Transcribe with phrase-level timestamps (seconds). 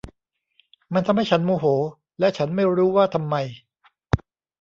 [0.93, 1.65] มันทำให้ฉันโมโห
[2.19, 3.35] และฉันไม่รู้ว่าทำไม